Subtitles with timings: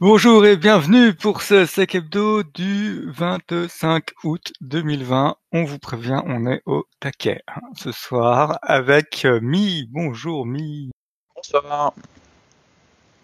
[0.00, 5.34] Bonjour et bienvenue pour ce Sec Hebdo du 25 août 2020.
[5.50, 9.88] On vous prévient, on est au taquet hein, ce soir avec euh, Mi.
[9.90, 10.92] Bonjour Mi.
[11.34, 11.94] Bonsoir.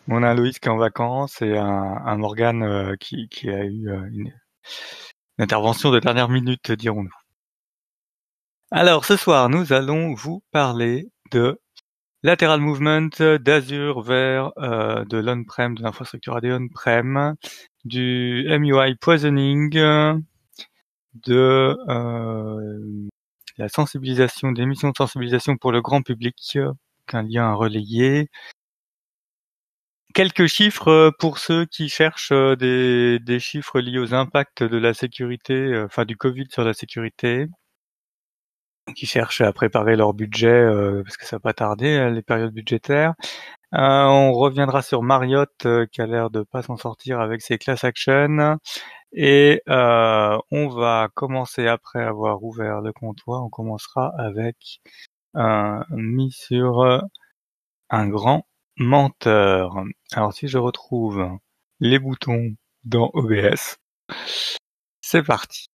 [0.08, 3.64] On a Loïs qui est en vacances et un, un Morgan euh, qui, qui a
[3.64, 4.32] eu euh, une,
[5.38, 7.14] une intervention de dernière minute, dirons-nous.
[8.72, 11.60] Alors ce soir, nous allons vous parler de
[12.24, 13.10] lateral movement
[13.40, 17.36] d'Azure vers euh, de l'on-prem, de l'infrastructure AD on-prem,
[17.84, 19.70] du MUI poisoning,
[21.14, 23.08] de euh,
[23.58, 26.58] la sensibilisation, des missions de sensibilisation pour le grand public,
[27.06, 28.28] qu'un lien à relayer.
[30.14, 34.94] Quelques chiffres pour ceux qui cherchent euh, des, des chiffres liés aux impacts de la
[34.94, 37.48] sécurité, euh, enfin du Covid sur la sécurité
[38.92, 42.22] qui cherchent à préparer leur budget euh, parce que ça va pas tarder euh, les
[42.22, 43.14] périodes budgétaires.
[43.74, 47.82] Euh, on reviendra sur Marriott qui a l'air de pas s'en sortir avec ses class
[47.84, 48.58] action
[49.12, 53.44] et on va commencer après avoir ouvert le comptoir.
[53.44, 54.80] On commencera avec
[55.34, 57.02] un mis sur
[57.90, 59.82] un grand menteur.
[60.12, 61.28] Alors si je retrouve
[61.80, 62.54] les boutons
[62.84, 63.76] dans OBS,
[65.00, 65.66] c'est parti.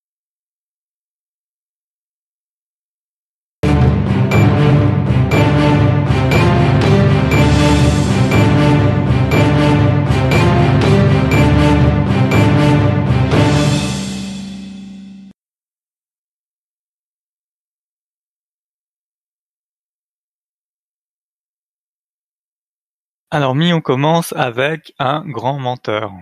[23.33, 26.13] Alors Mi, on commence avec un grand menteur.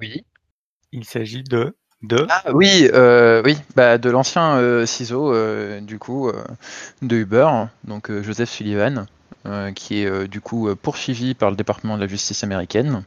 [0.00, 0.24] Oui.
[0.92, 5.98] Il s'agit de de Ah oui, euh, oui, bah de l'ancien euh, CISO euh, du
[5.98, 6.32] coup
[7.02, 7.48] de Uber,
[7.84, 9.06] donc Joseph Sullivan,
[9.74, 13.04] qui est du coup poursuivi par le département de la justice américaine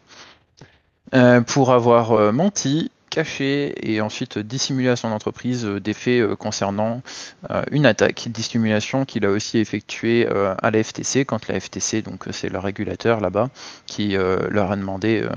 [1.47, 7.03] pour avoir menti, caché et ensuite dissimulé à son entreprise euh, des faits euh, concernant
[7.51, 12.25] euh, une attaque, dissimulation qu'il a aussi effectuée à la FTC quand la FTC, donc
[12.31, 13.49] c'est le régulateur là-bas,
[13.85, 15.27] qui leur a demandé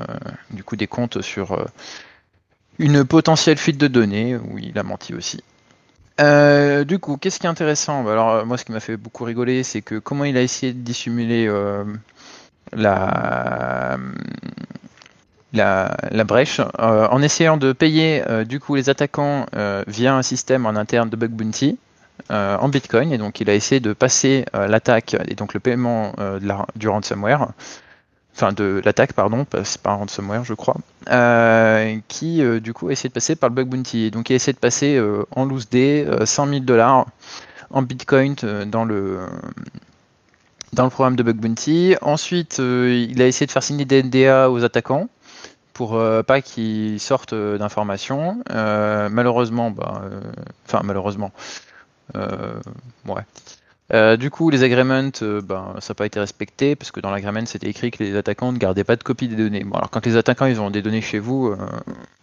[0.50, 1.66] du coup des comptes sur
[2.78, 5.42] une potentielle fuite de données où il a menti aussi.
[6.18, 8.04] Du coup, qu'est-ce qui est intéressant?
[8.04, 10.72] Bah Alors, moi, ce qui m'a fait beaucoup rigoler, c'est que comment il a essayé
[10.72, 11.50] de dissimuler
[12.72, 13.98] la,
[15.54, 20.22] la, brèche euh, en essayant de payer euh, du coup les attaquants euh, via un
[20.22, 21.78] système en interne de bug bounty
[22.30, 23.12] en Bitcoin.
[23.12, 26.12] Et donc, il a essayé de passer l'attaque et donc le paiement
[26.76, 27.48] du ransomware
[28.34, 30.76] enfin de l'attaque pardon, c'est pas un ransomware je crois,
[32.08, 34.10] qui du coup a essayé de passer par le bug bounty.
[34.10, 35.00] Donc il a essayé de passer
[35.32, 37.06] en loose day euh, 100 000 dollars
[37.70, 38.36] en bitcoin
[38.66, 39.18] dans le
[40.72, 41.96] dans le programme de bug bounty.
[42.00, 45.08] Ensuite il a essayé de faire signer des NDA aux attaquants
[45.74, 48.42] pour euh, pas qu'ils sortent euh, d'informations.
[48.50, 50.02] Euh, malheureusement, bah,
[50.66, 51.32] enfin malheureusement,
[52.14, 54.16] ouais.
[54.16, 57.68] Du coup, les agreements, ben, ça n'a pas été respecté parce que dans l'agreement, c'était
[57.68, 59.62] écrit que les attaquants ne gardaient pas de copie des données.
[59.62, 61.54] Bon, alors quand les attaquants ils ont des données chez vous,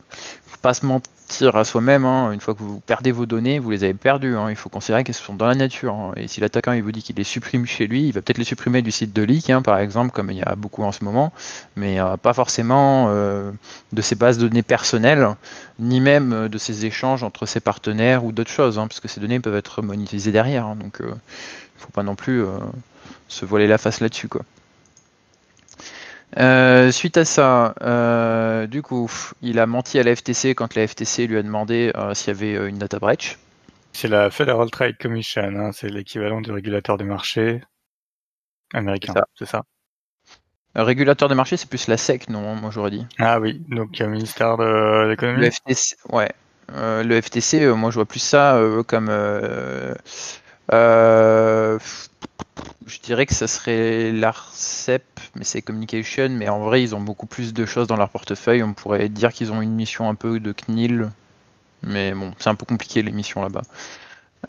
[0.09, 0.85] faut pas se
[1.53, 2.05] à soi-même.
[2.05, 2.31] hein.
[2.31, 4.35] Une fois que vous perdez vos données, vous les avez perdues.
[4.37, 4.49] hein.
[4.49, 5.93] Il faut considérer qu'elles sont dans la nature.
[5.93, 6.11] hein.
[6.17, 8.43] Et si l'attaquant il vous dit qu'il les supprime chez lui, il va peut-être les
[8.43, 11.31] supprimer du site de leak, par exemple, comme il y a beaucoup en ce moment,
[11.75, 13.51] mais euh, pas forcément euh,
[13.93, 15.27] de ses bases de données personnelles,
[15.79, 19.07] ni même euh, de ses échanges entre ses partenaires ou d'autres choses, hein, parce que
[19.07, 20.75] ces données peuvent être monétisées derrière.
[20.75, 21.13] donc euh,
[21.77, 22.43] faut pas non plus
[23.27, 24.29] se voiler la face là-dessus.
[26.37, 29.11] Euh, suite à ça, euh, du coup,
[29.41, 32.31] il a menti à la FTC quand la FTC lui a demandé euh, s'il y
[32.31, 33.37] avait une data breach.
[33.91, 37.61] c'est la Federal Trade Commission, hein, c'est l'équivalent du régulateur des marchés
[38.73, 39.63] américain, C'est ça.
[40.75, 43.05] régulateur des marchés, c'est plus la SEC, non Moi j'aurais dit.
[43.19, 45.51] Ah oui, donc ministère de Le l'économie.
[45.51, 46.31] FTC, ouais.
[46.69, 49.09] Le FTC, moi je vois plus ça comme.
[52.85, 55.03] Je dirais que ça serait l'ARCEP,
[55.35, 58.63] mais c'est Communication, mais en vrai ils ont beaucoup plus de choses dans leur portefeuille.
[58.63, 61.09] On pourrait dire qu'ils ont une mission un peu de CNIL,
[61.83, 63.61] mais bon, c'est un peu compliqué les missions là-bas.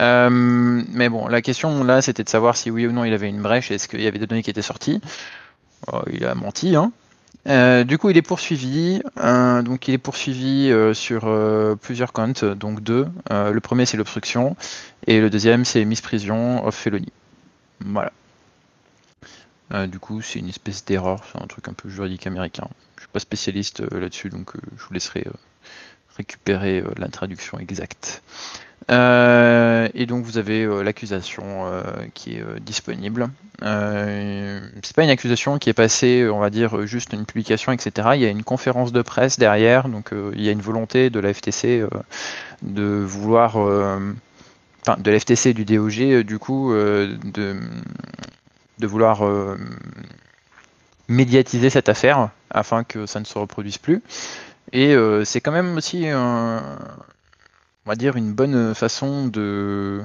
[0.00, 3.29] Euh, mais bon, la question là c'était de savoir si oui ou non il avait
[3.29, 5.00] une brèche, est-ce qu'il y avait des données qui étaient sorties.
[5.93, 6.93] Oh, il a menti, hein.
[7.49, 9.03] Euh, du coup, il est poursuivi.
[9.19, 13.09] euh, donc, il est poursuivi euh, sur euh, plusieurs comptes, donc deux.
[13.32, 14.56] Euh, le premier, c'est l'obstruction,
[15.06, 17.09] et le deuxième, c'est misprision of felony.
[17.81, 18.13] Voilà.
[19.73, 22.69] Euh, du coup, c'est une espèce d'erreur, c'est un truc un peu juridique américain.
[22.97, 25.25] Je suis pas spécialiste euh, là-dessus, donc euh, je vous laisserai
[26.17, 28.23] récupérer la traduction exacte.
[28.91, 31.83] Et donc vous avez l'accusation
[32.13, 33.31] qui est disponible.
[33.63, 38.11] c'est pas une accusation qui est passée, on va dire, juste une publication, etc.
[38.15, 41.19] Il y a une conférence de presse derrière, donc il y a une volonté de
[41.19, 41.87] la FTC
[42.61, 43.57] de vouloir,
[44.99, 47.56] de la FTC du DOG, du coup, de,
[48.79, 49.23] de vouloir
[51.08, 54.02] médiatiser cette affaire afin que ça ne se reproduise plus.
[54.73, 56.06] Et c'est quand même aussi
[57.84, 60.05] on va dire, une bonne façon de,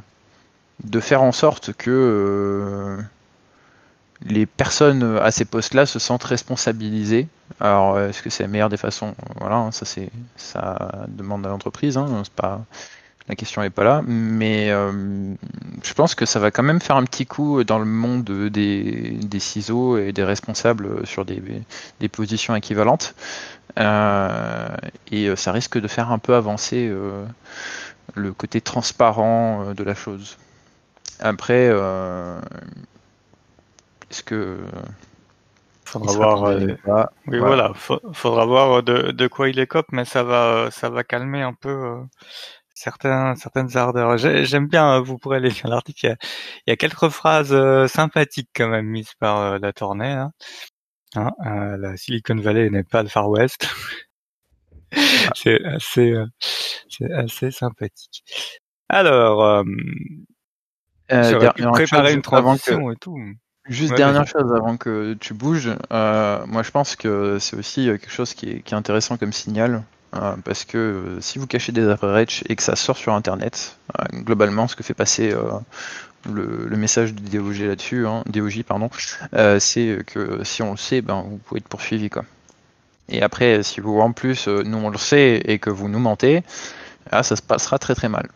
[0.84, 2.98] de faire en sorte que euh,
[4.24, 7.28] les personnes à ces postes-là se sentent responsabilisées.
[7.60, 9.16] Alors, est-ce que c'est la meilleure des façons?
[9.40, 11.98] Voilà, hein, ça c'est ça demande à l'entreprise.
[11.98, 12.62] Hein, c'est pas
[13.28, 15.34] la question n'est pas là, mais euh,
[15.84, 19.12] je pense que ça va quand même faire un petit coup dans le monde des,
[19.12, 21.42] des ciseaux et des responsables sur des,
[22.00, 23.16] des positions équivalentes.
[23.78, 24.70] Euh,
[25.12, 27.26] et ça risque de faire un peu avancer euh,
[28.16, 30.38] le côté transparent de la chose.
[31.20, 31.66] Après,
[34.10, 34.58] est-ce que
[35.84, 36.56] faudra voir
[37.28, 41.42] oui voilà, faudra voir de, de, quoi il écope mais ça va ça va calmer
[41.42, 42.02] un peu
[42.78, 44.18] certains, certaines ardeurs.
[44.18, 46.16] J'aime bien, euh, vous pourrez aller lire l'article.
[46.66, 50.12] Il, y a quelques phrases euh, sympathiques quand même mises par euh, la tournée.
[50.12, 50.32] Hein.
[51.16, 51.32] Hein,
[51.78, 53.68] la Silicon Valley n'est pas le Far West.
[55.36, 56.14] c'est assez,
[56.90, 58.24] c'est assez sympathique.
[58.90, 59.64] Alors, euh,
[61.74, 63.18] préparer une transition et tout.
[63.66, 68.34] Juste dernière chose avant que tu bouges, moi je pense que c'est aussi quelque chose
[68.34, 69.84] qui est, qui est intéressant comme signal.
[70.16, 73.78] Euh, parce que euh, si vous cachez des average et que ça sort sur Internet,
[74.00, 75.34] euh, globalement, ce que fait passer
[76.26, 78.90] le, message du DOJ là-dessus, hein, DOJ pardon,
[79.60, 82.24] c'est que si on le sait, ben vous pouvez être poursuivi quoi.
[83.10, 86.44] Et après, si vous en plus nous on le sait et que vous nous mentez,
[87.12, 88.30] là, ça se passera très très mal.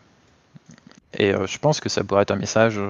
[1.18, 2.80] Et je pense que ça pourrait être un message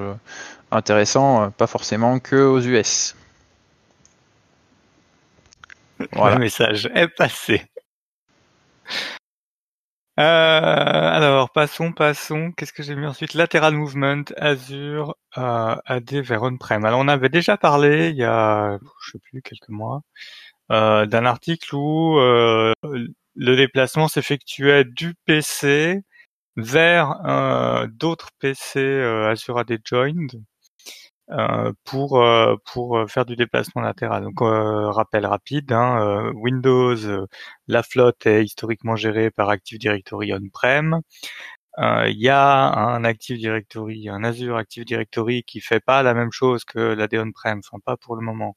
[0.70, 3.16] intéressant, pas forcément que aux US.
[5.98, 7.62] Le message est passé.
[10.18, 12.52] Euh, alors, passons, passons.
[12.52, 13.32] Qu'est-ce que j'ai mis ensuite?
[13.34, 16.84] Lateral Movement, Azure, euh, AD vers on-prem.
[16.84, 20.02] Alors, on avait déjà parlé il y a, je sais plus, quelques mois,
[20.72, 22.72] euh, d'un article où euh,
[23.36, 26.02] le déplacement s'effectuait du PC
[26.56, 27.16] vers
[27.92, 28.80] d'autres PC
[29.30, 30.32] Azure AD Joined
[31.84, 34.24] pour euh, pour euh, faire du déplacement latéral.
[34.24, 36.96] Donc rappel rapide, hein, Windows,
[37.68, 41.00] la flotte est historiquement gérée par Active Directory on-prem.
[41.78, 46.32] Il y a un Active Directory, un Azure Active Directory qui fait pas la même
[46.32, 48.56] chose que la on-prem, enfin pas pour le moment.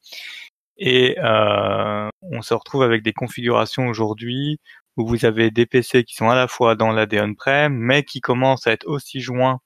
[0.77, 4.59] Et on se retrouve avec des configurations aujourd'hui
[4.97, 8.21] où vous avez des PC qui sont à la fois dans la on-prem, mais qui
[8.21, 9.59] commencent à être aussi joints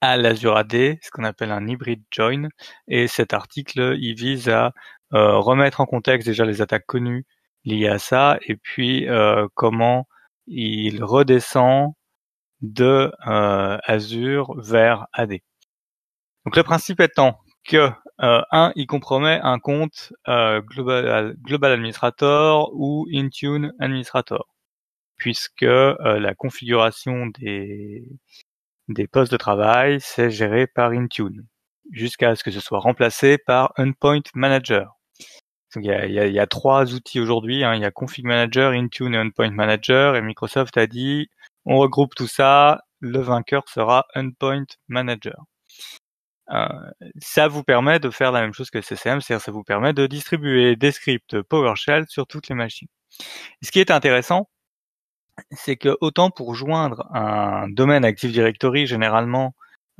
[0.00, 0.72] à l'Azure AD,
[1.02, 2.48] ce qu'on appelle un hybrid join.
[2.88, 4.72] Et cet article, il vise à
[5.14, 7.26] euh, remettre en contexte déjà les attaques connues
[7.64, 10.06] liées à ça, et puis euh, comment
[10.46, 11.92] il redescend
[12.62, 15.38] de euh, Azure vers AD.
[16.44, 23.72] Donc le principe étant que un, il compromet un compte global, global Administrator ou Intune
[23.78, 24.48] Administrator,
[25.18, 28.04] puisque la configuration des
[28.88, 31.46] des postes de travail, c'est géré par Intune,
[31.92, 34.96] jusqu'à ce que ce soit remplacé par Endpoint Manager.
[35.76, 37.74] il, y a, il, y a, trois outils aujourd'hui, hein.
[37.74, 41.28] il y a Config Manager, Intune et Endpoint Manager, et Microsoft a dit
[41.64, 45.44] on regroupe tout ça, le vainqueur sera Endpoint Manager.
[46.50, 46.66] Euh,
[47.20, 50.06] ça vous permet de faire la même chose que CCM, c'est-à-dire ça vous permet de
[50.06, 52.88] distribuer des scripts PowerShell sur toutes les machines.
[53.62, 54.48] ce qui est intéressant,
[55.50, 59.54] c'est que autant pour joindre un domaine Active Directory, généralement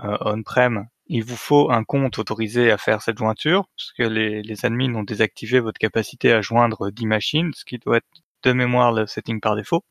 [0.05, 4.43] euh, on-prem, il vous faut un compte autorisé à faire cette jointure, parce que les,
[4.43, 8.07] les admins ont désactivé votre capacité à joindre 10 machines, ce qui doit être
[8.45, 9.85] de mémoire le setting par défaut.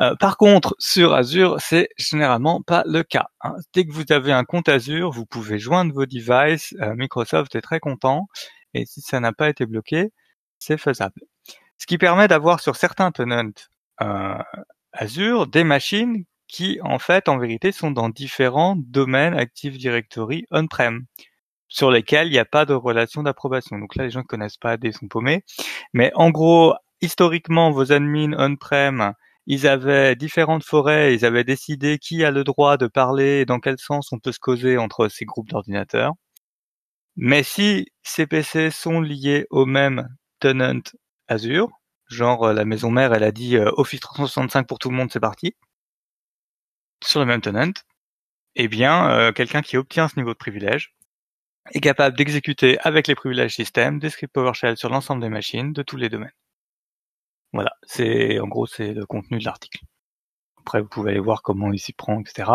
[0.00, 3.26] Euh, par contre, sur Azure, c'est généralement pas le cas.
[3.40, 3.54] Hein.
[3.72, 6.74] Dès que vous avez un compte Azure, vous pouvez joindre vos devices.
[6.80, 8.28] Euh, Microsoft est très content,
[8.74, 10.12] et si ça n'a pas été bloqué,
[10.58, 11.22] c'est faisable.
[11.78, 13.52] Ce qui permet d'avoir sur certains tenants
[14.92, 21.04] Azure des machines qui, en fait, en vérité, sont dans différents domaines Active Directory on-prem
[21.68, 23.78] sur lesquels il n'y a pas de relation d'approbation.
[23.78, 25.44] Donc là, les gens ne connaissent pas AD sont paumés.
[25.92, 29.12] Mais en gros, historiquement, vos admins on-prem,
[29.46, 33.60] ils avaient différentes forêts, ils avaient décidé qui a le droit de parler et dans
[33.60, 36.14] quel sens on peut se causer entre ces groupes d'ordinateurs.
[37.16, 40.08] Mais si ces PC sont liés au même
[40.40, 40.80] tenant
[41.28, 41.70] Azure,
[42.08, 45.10] Genre, euh, la maison mère, elle a dit euh, Office 365 pour tout le monde,
[45.12, 45.54] c'est parti.
[47.04, 47.72] sur le même tenant,
[48.56, 50.94] eh bien, euh, quelqu'un qui obtient ce niveau de privilège
[51.72, 55.82] est capable d'exécuter avec les privilèges système des scripts PowerShell sur l'ensemble des machines de
[55.82, 56.32] tous les domaines.
[57.52, 59.84] Voilà, c'est en gros c'est le contenu de l'article.
[60.58, 62.50] Après, vous pouvez aller voir comment il s'y prend, etc.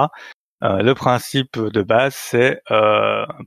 [0.62, 2.62] Le principe de base, c'est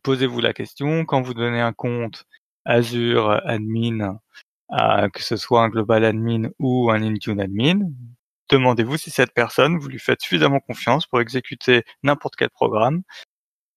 [0.02, 2.25] posez-vous la question quand vous donnez un compte
[2.64, 4.18] Azure admin,
[4.71, 7.80] que ce soit un global admin ou un Intune admin,
[8.50, 13.02] demandez-vous si cette personne, vous lui faites suffisamment confiance pour exécuter n'importe quel programme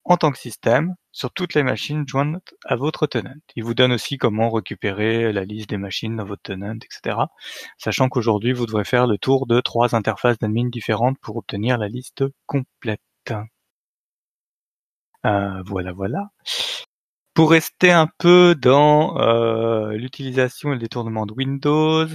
[0.05, 3.33] en tant que système sur toutes les machines jointes à votre tenant.
[3.55, 7.17] Il vous donne aussi comment récupérer la liste des machines dans votre tenant, etc.
[7.77, 11.89] Sachant qu'aujourd'hui, vous devrez faire le tour de trois interfaces d'admin différentes pour obtenir la
[11.89, 13.01] liste complète.
[15.25, 16.29] Euh, voilà, voilà.
[17.37, 22.07] Pour rester un peu dans euh, l'utilisation et le détournement de Windows,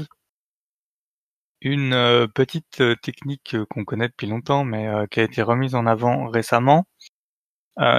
[1.60, 6.26] une euh, petite technique qu'on connaît depuis longtemps, mais qui a été remise en avant
[6.26, 6.86] récemment,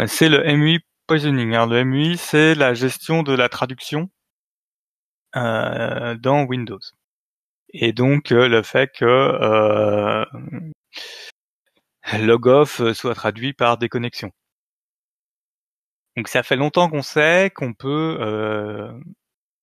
[0.06, 1.54] c'est le MUI poisoning.
[1.54, 4.10] Alors, le MUI, c'est la gestion de la traduction
[5.34, 6.82] dans Windows.
[7.70, 10.26] Et donc le fait que
[12.20, 14.34] logoff soit traduit par déconnexion.
[16.18, 18.92] Donc ça fait longtemps qu'on sait qu'on peut, euh,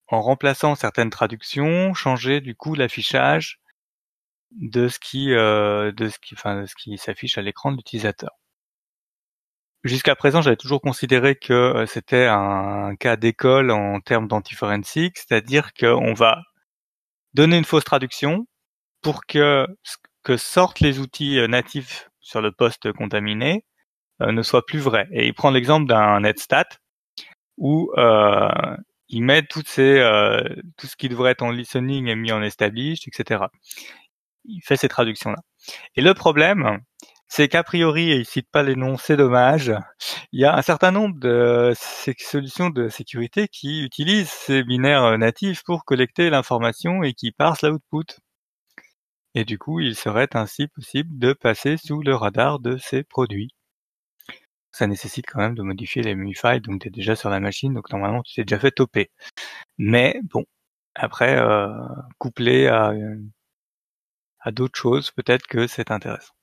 [0.08, 3.60] en remplaçant certaines traductions, changer du coup l'affichage
[4.52, 7.76] de ce qui, euh, de ce qui, enfin, de ce qui s'affiche à l'écran de
[7.76, 8.30] l'utilisateur.
[9.84, 15.72] Jusqu'à présent, j'avais toujours considéré que euh, c'était un cas d'école en termes d'antiforensique, c'est-à-dire
[15.72, 16.42] qu'on va
[17.34, 18.46] donner une fausse traduction
[19.02, 19.66] pour que
[20.24, 23.69] que sortent les outils natifs sur le poste contaminé euh,
[24.20, 25.08] ne soit plus vrai.
[25.12, 26.66] Et il prend l'exemple d'un netstat
[27.60, 28.48] où euh,
[29.08, 29.42] il met
[29.78, 30.42] euh,
[30.76, 33.44] tout ce qui devrait être en listening est mis en established, etc.
[34.44, 35.38] Il fait ces traductions-là.
[35.96, 36.80] Et le problème,
[37.28, 39.72] c'est qu'a priori, et il cite pas les noms, c'est dommage,
[40.32, 41.72] il y a un certain nombre de
[42.18, 48.20] solutions de sécurité qui utilisent ces binaires natifs pour collecter l'information et qui parsent l'output.
[49.34, 53.50] Et du coup, il serait ainsi possible de passer sous le radar de ces produits
[54.72, 57.74] ça nécessite quand même de modifier les MUI donc tu es déjà sur la machine,
[57.74, 59.10] donc normalement tu t'es déjà fait toper.
[59.78, 60.44] Mais bon,
[60.94, 61.68] après, euh,
[62.18, 62.92] couplé à,
[64.40, 66.34] à d'autres choses, peut-être que c'est intéressant.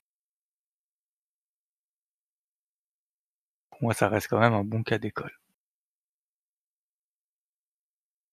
[3.69, 5.31] Pour moi, ça reste quand même un bon cas d'école.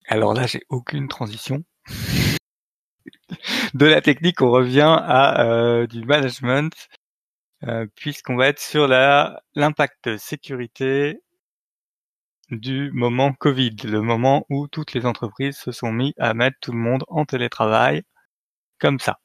[0.08, 1.62] Alors là, j'ai aucune transition.
[3.74, 6.88] de la technique, on revient à euh, du management
[7.66, 11.22] euh, puisqu'on va être sur la l'impact sécurité
[12.50, 16.72] du moment Covid, le moment où toutes les entreprises se sont mis à mettre tout
[16.72, 18.02] le monde en télétravail
[18.78, 19.18] comme ça.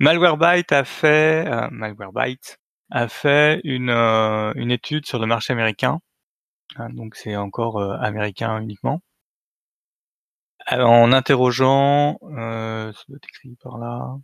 [0.00, 1.68] Malwarebyte a fait euh,
[2.90, 6.00] a fait une euh, une étude sur le marché américain,
[6.76, 9.02] hein, donc c'est encore américain uniquement,
[10.70, 14.16] en interrogeant, euh, ça écrit par là,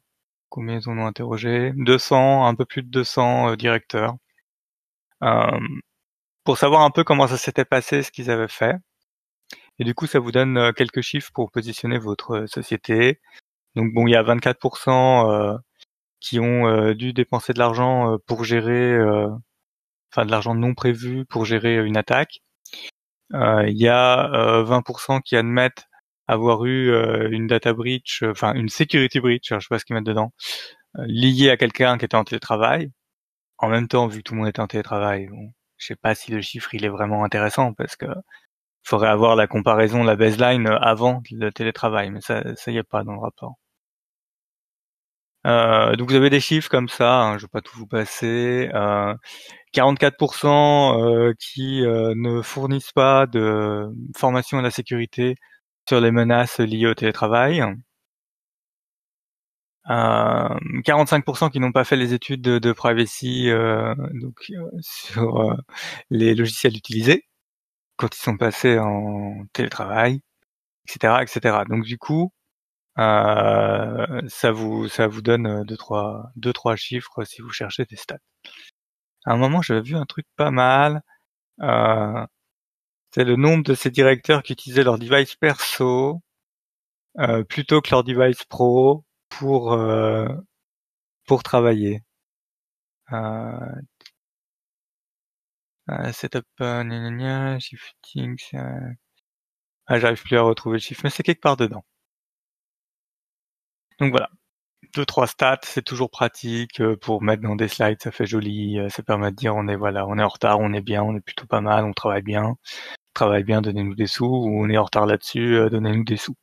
[0.49, 4.17] Combien ils en ont interrogé 200, un peu plus de 200 euh, directeurs.
[5.23, 5.59] Euh,
[6.45, 8.77] pour savoir un peu comment ça s'était passé, ce qu'ils avaient fait.
[9.79, 13.21] Et du coup, ça vous donne euh, quelques chiffres pour positionner votre société.
[13.77, 15.59] Donc bon, il y a 24%
[16.21, 18.99] qui ont dû dépenser de l'argent pour gérer,
[20.13, 22.41] enfin de l'argent non prévu pour gérer une attaque.
[23.33, 25.87] Il y a 20% qui admettent
[26.29, 29.85] avoir eu euh, une data breach, euh, enfin une security breach, je sais pas ce
[29.85, 30.33] qu'ils mettent dedans,
[30.99, 32.93] euh, liée à quelqu'un qui était en télétravail.
[33.59, 36.15] En même temps, vu que tout le monde était en télétravail, bon, je sais pas
[36.15, 38.07] si le chiffre il est vraiment intéressant parce que
[38.85, 43.05] faudrait avoir la comparaison, la baseline avant le télétravail, mais ça, ça y est pas
[43.05, 43.57] dans le rapport.
[45.47, 48.71] Euh, donc vous avez des chiffres comme ça, hein, je vais pas tout vous passer.
[48.75, 49.15] Euh,
[49.75, 55.37] 44% qui ne fournissent pas de formation à la sécurité
[55.89, 57.63] sur les menaces liées au télétravail.
[59.91, 60.49] Euh,
[60.85, 65.57] 45% qui n'ont pas fait les études de, privacy euh, donc, euh, sur euh,
[66.11, 67.25] les logiciels utilisés
[67.97, 70.21] quand ils sont passés en télétravail,
[70.89, 71.65] etc., etc.
[71.69, 72.33] Donc du coup,
[72.97, 78.19] ça vous ça vous donne deux trois deux trois chiffres si vous cherchez des stats.
[79.27, 81.03] À un moment, j'avais vu un truc pas mal.
[83.11, 86.23] C'est le nombre de ces directeurs qui utilisaient leur device perso
[87.19, 90.29] euh, plutôt que leur device pro pour euh,
[91.27, 92.03] pour travailler.
[93.13, 93.73] Euh,
[95.91, 98.37] euh setup, gna shifting,
[99.87, 101.85] ah, j'arrive plus à retrouver le chiffre, mais c'est quelque part dedans.
[104.01, 104.29] Donc voilà.
[104.95, 109.03] Deux trois stats, c'est toujours pratique pour mettre dans des slides, ça fait joli, ça
[109.03, 111.21] permet de dire on est voilà, on est en retard, on est bien, on est
[111.21, 112.57] plutôt pas mal, on travaille bien,
[113.15, 116.37] travaille bien, donnez-nous des sous, ou on est en retard là-dessus, donnez-nous des sous.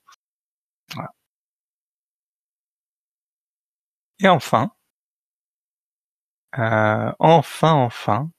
[4.19, 4.71] Et enfin,
[6.57, 8.31] euh, enfin, enfin,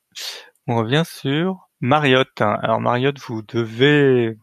[0.66, 2.40] on revient sur Marriott.
[2.40, 4.36] Alors Marriott, vous devez,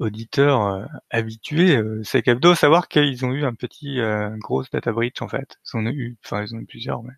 [0.00, 4.92] auditeur euh, habitué, euh, c'est Hebdo, savoir qu'ils ont eu un petit euh, grosse data
[4.92, 5.58] breach en fait.
[5.72, 7.12] Ils ont eu, enfin ils ont eu plusieurs, mais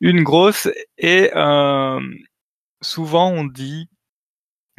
[0.00, 0.68] une grosse
[0.98, 2.00] et euh,
[2.82, 3.88] souvent on dit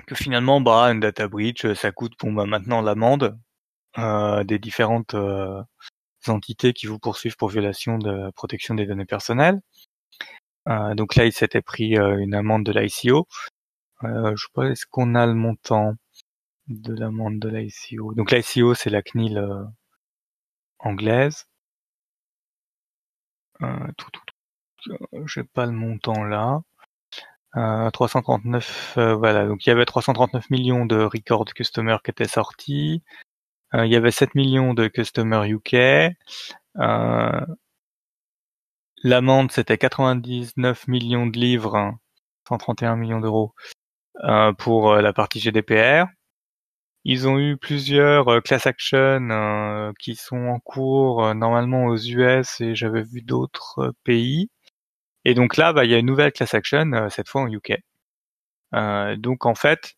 [0.08, 3.38] que finalement bah une data breach ça coûte bon bah maintenant l'amende
[4.46, 5.15] des différentes
[6.27, 9.62] entités qui vous poursuivent pour violation de la protection des données personnelles.
[10.70, 13.27] Euh, donc là, il s'était pris euh, une amende de l'ICO.
[14.03, 15.96] Euh, je sais pas, est-ce qu'on a le montant?
[16.67, 19.63] De l'amende de l'ICO Donc l'ICO, c'est la CNIL euh,
[20.79, 21.48] anglaise.
[23.62, 25.27] Euh, tout, tout, tout.
[25.27, 26.62] J'ai pas le montant là.
[27.55, 29.46] 339, voilà.
[29.46, 33.03] Donc il y avait 339 millions de record customers qui étaient sortis.
[33.74, 36.15] il y avait 7 millions de customers UK.
[39.03, 41.93] L'amende, c'était 99 millions de livres,
[42.48, 43.53] 131 millions d'euros
[44.24, 46.05] euh, pour euh, la partie GDPR.
[47.05, 52.75] Ils ont eu plusieurs euh, class action qui sont en cours normalement aux US et
[52.75, 54.50] j'avais vu d'autres pays.
[55.25, 57.74] Et donc là, bah, il y a une nouvelle class action, cette fois en UK.
[59.17, 59.95] donc en fait,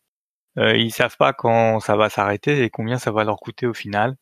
[0.58, 4.18] ils savent pas quand ça va s'arrêter et combien ça va leur coûter au final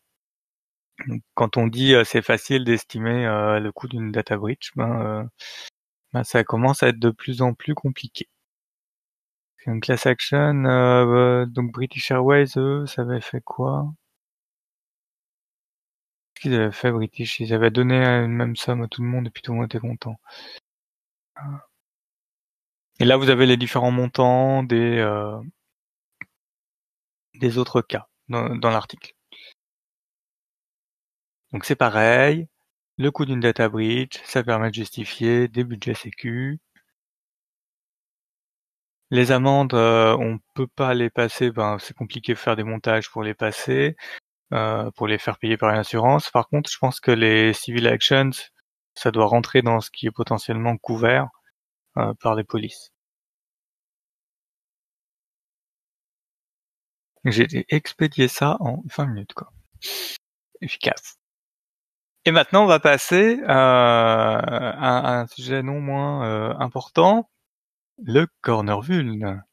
[1.33, 3.25] quand on dit c'est facile d'estimer
[3.59, 5.29] le coût d'une data breach, ben,
[6.13, 8.27] ben, ça commence à être de plus en plus compliqué.
[9.65, 13.93] Une class action, euh, donc British Airways, eux, ça avait fait quoi?
[16.35, 19.25] Qu'est-ce qu'ils avaient fait British Ils avaient donné une même somme à tout le monde
[19.27, 20.19] et puis tout le monde était content.
[22.99, 25.39] Et là, vous avez les différents montants des euh,
[27.35, 29.13] des autres cas dans, dans l'article.
[31.53, 32.47] Donc c'est pareil,
[32.97, 36.59] le coût d'une data breach, ça permet de justifier des budgets sécu.
[39.13, 43.11] Les amendes, euh, on peut pas les passer, ben, c'est compliqué de faire des montages
[43.11, 43.95] pour les passer,
[44.53, 46.31] euh, pour les faire payer par une assurance.
[46.31, 48.31] Par contre, je pense que les civil actions,
[48.95, 51.29] ça doit rentrer dans ce qui est potentiellement couvert
[51.97, 52.91] euh, par les polices.
[57.25, 59.51] J'ai expédié ça en 20 minutes, quoi.
[60.61, 61.17] Efficace.
[62.25, 67.29] Et maintenant, on va passer euh, à un sujet non moins important,
[67.97, 69.43] le corner vuln.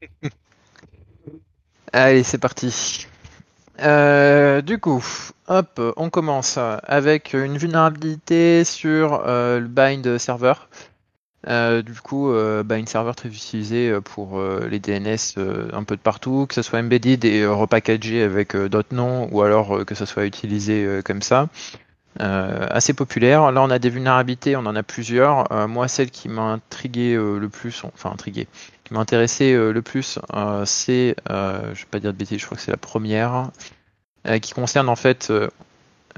[1.92, 3.06] Allez, c'est parti.
[3.80, 5.04] Euh, du coup,
[5.48, 10.54] hop, on commence avec une vulnérabilité sur le bind server.
[11.48, 15.38] Euh, du coup, euh, une serveur très utilisé euh, pour les DNS
[15.72, 19.84] un peu de partout, que ce soit embedded et repackagé avec d'autres noms, ou alors
[19.84, 21.48] que ce soit utilisé comme ça.
[22.18, 23.52] Assez populaire.
[23.52, 25.68] Là, on a des vulnérabilités, on en a plusieurs.
[25.68, 28.48] moi, celle qui m'a intrigué le plus, enfin intrigué,
[28.84, 30.18] qui m'a intéressé le plus,
[30.64, 33.50] c'est, je vais pas dire de bêtises, je crois que c'est la première,
[34.40, 35.32] qui concerne en fait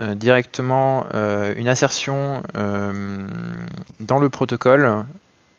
[0.01, 3.29] euh, directement euh, une assertion euh,
[4.01, 5.05] dans le protocole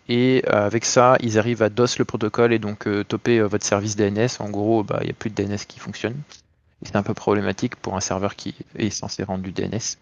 [0.10, 4.28] et avec ça, ils arrivent à DOS le protocole et donc toper votre service DNS.
[4.40, 6.16] En gros, bah, il n'y a plus de DNS qui fonctionne.
[6.84, 9.98] C'est un peu problématique pour un serveur qui est censé rendre du DNS.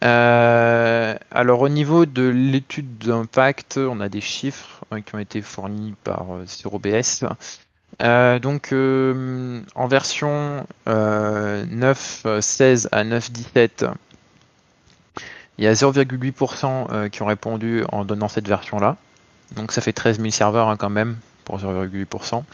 [0.00, 6.26] Alors au niveau de l'étude d'impact, on a des chiffres qui ont été fournis par
[6.46, 7.24] ZeroBS.
[8.00, 13.92] Euh, donc euh, en version 9.16 euh, à 9.17,
[15.58, 18.96] il y a 0,8% qui ont répondu en donnant cette version-là.
[19.56, 22.44] Donc ça fait 13 000 serveurs hein, quand même pour 0,8%.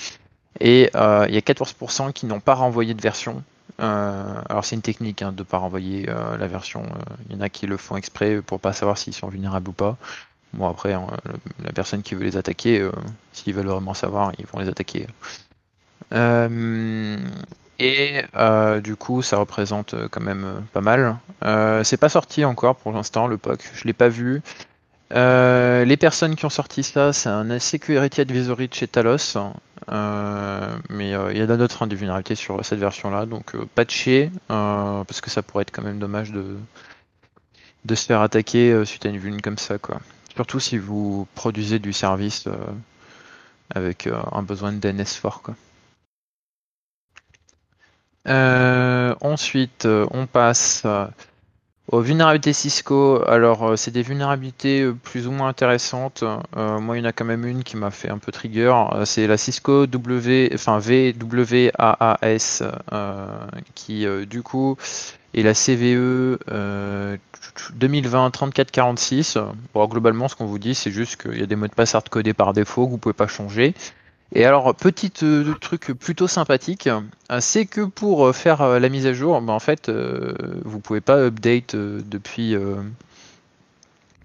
[0.61, 3.42] Et il y a 14% qui n'ont pas renvoyé de version.
[3.78, 6.84] Alors c'est une technique hein, de ne pas renvoyer la version.
[7.28, 9.72] Il y en a qui le font exprès pour pas savoir s'ils sont vulnérables ou
[9.72, 9.96] pas.
[10.54, 11.06] Bon après, hein,
[11.64, 12.92] la personne qui veut les attaquer, euh,
[13.32, 15.08] s'ils veulent vraiment savoir, ils vont les attaquer.
[16.12, 17.18] Euh,
[17.80, 21.18] et euh, du coup, ça représente quand même pas mal.
[21.84, 24.42] c'est pas sorti encore pour l'instant, le POC, je l'ai pas vu.
[25.10, 29.36] Les personnes qui ont sorti ça, c'est un Security Advisory de chez Talos.
[29.88, 35.42] mais il y a d'autres hein, vulnérabilités sur cette version-là, donc patché, parce que ça
[35.42, 36.56] pourrait être quand même dommage de,
[37.94, 40.00] se faire attaquer suite à une vulne comme ça, quoi.
[40.34, 42.56] Surtout si vous produisez du service euh,
[43.74, 45.42] avec euh, un besoin de DNS fort.
[45.42, 45.54] Quoi.
[49.20, 50.84] ensuite, on passe
[51.94, 53.22] aux vulnérabilités Cisco.
[53.28, 56.24] Alors, c'est des vulnérabilités plus ou moins intéressantes.
[56.57, 58.74] moi, il y en a quand même une qui m'a fait un peu trigger.
[59.04, 62.62] c'est la Cisco W, enfin VWAAS,
[63.74, 64.76] qui du coup
[65.35, 66.38] est la CVE
[67.74, 69.38] 2020 3446.
[69.72, 71.94] Bon, globalement, ce qu'on vous dit, c'est juste qu'il y a des mots de passe
[71.94, 73.74] hardcodés par défaut que vous pouvez pas changer.
[74.32, 77.00] Et alors, petit euh, truc plutôt sympathique, euh,
[77.40, 81.18] c'est que pour euh, faire la mise à jour, ben, en fait, vous pouvez pas
[81.18, 82.56] update depuis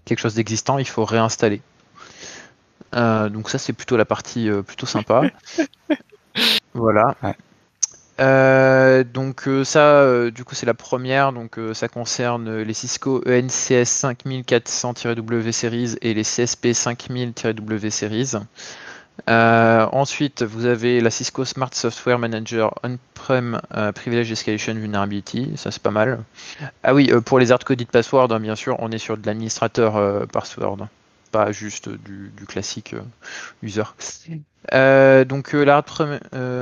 [0.05, 1.61] quelque chose d'existant, il faut réinstaller.
[2.93, 5.23] donc ça, c'est plutôt la partie plutôt sympa.
[6.73, 7.15] voilà.
[9.03, 11.33] donc ça, du coup, c'est la première.
[11.33, 18.33] Donc ça concerne les Cisco ENCS 5400-W Series et les CSP 5000-W Series.
[19.27, 25.71] Euh, ensuite, vous avez la Cisco Smart Software Manager On-Prem euh, Privilege Escalation Vulnerability, ça
[25.71, 26.23] c'est pas mal.
[26.83, 30.27] Ah oui, euh, pour les hard-coded password, hein, bien sûr, on est sur de l'administrateur
[30.27, 30.87] password,
[31.31, 32.95] pas juste du, classique
[33.63, 33.83] user.
[34.71, 35.83] donc la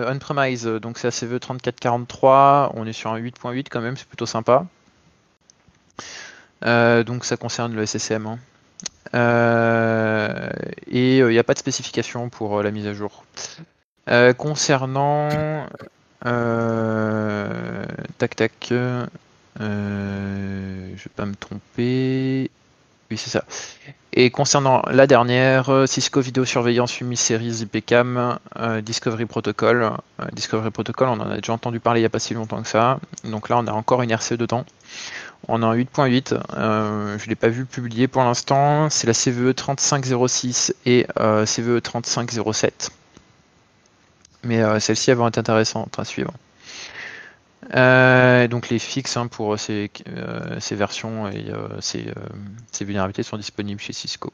[0.10, 4.66] on-premise, donc c'est ACV 3443, on est sur un 8.8 quand même, c'est plutôt sympa.
[6.62, 8.26] donc ça concerne le SSM.
[8.26, 8.40] Hein.
[9.14, 10.50] Euh,
[10.88, 13.24] et il euh, n'y a pas de spécification pour euh, la mise à jour.
[14.38, 15.68] concernant
[18.18, 19.06] tac tac, je
[19.60, 22.52] vais pas me tromper.
[23.10, 23.46] Oui, c'est ça.
[24.14, 28.40] Et concernant la dernière, Cisco Vidéosurveillance Umi Series IPCAM
[28.82, 29.92] Discovery Protocol.
[30.34, 32.68] Discovery Protocol, on en a déjà entendu parler il n'y a pas si longtemps que
[32.68, 33.00] ça.
[33.24, 34.66] Donc là, on a encore une RCE dedans.
[35.48, 36.34] On a un 8.8.
[36.54, 38.90] Euh, je ne l'ai pas vu publier pour l'instant.
[38.90, 42.92] C'est la CVE 3506 et euh, CVE 3507.
[44.44, 46.34] Mais euh, celle-ci, va être intéressante à suivre.
[48.50, 49.92] donc les fixes hein, pour ces,
[50.72, 52.06] versions et ces,
[52.82, 54.34] vulnérabilités sont disponibles chez Cisco.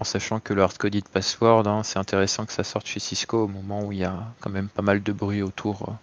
[0.00, 3.48] En sachant que le hardcoded password, hein, c'est intéressant que ça sorte chez Cisco au
[3.48, 5.96] moment où il y a quand même pas mal de bruit autour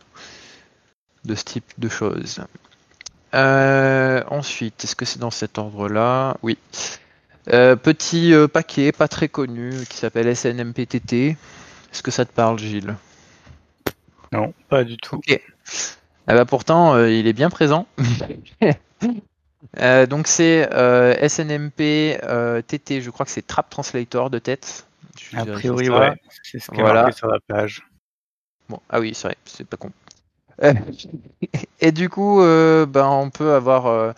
[1.25, 2.41] de ce type de choses.
[3.33, 6.37] Euh, ensuite, est-ce que c'est dans cet ordre-là?
[6.41, 6.57] Oui.
[7.51, 11.37] Euh, petit euh, paquet pas très connu qui s'appelle SNMPTT.
[11.91, 12.95] Est-ce que ça te parle, Gilles?
[14.31, 15.15] Non, pas du tout.
[15.17, 15.41] Ok.
[16.27, 17.87] Ah bah pourtant, il est bien présent.
[20.07, 20.69] donc c'est
[21.27, 22.17] SNMP
[22.67, 24.85] TT, je crois que c'est Trap Translator de tête.
[25.33, 26.13] A priori, ouais.
[26.43, 27.03] C'est ce qui est voilà.
[27.03, 27.83] marqué sur la page.
[28.69, 29.91] Bon, ah oui, c'est vrai, c'est pas con.
[31.79, 34.11] Et du coup, euh, ben, on peut avoir euh,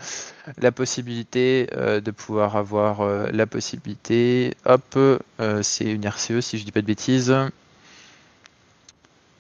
[0.57, 4.55] la possibilité euh, de pouvoir avoir la possibilité.
[4.65, 4.97] Hop,
[5.61, 7.33] c'est une RCE si je dis pas de bêtises.